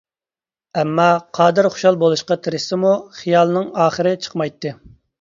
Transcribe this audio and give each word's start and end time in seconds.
ئەمما، 0.81 1.05
قادىر 1.41 1.69
خۇشال 1.75 2.01
بولۇشقا 2.05 2.39
تىرىشسىمۇ 2.49 2.97
خىيالىنىڭ 3.21 3.73
ئاخىرى 3.85 4.19
چىقمايتتى. 4.27 4.79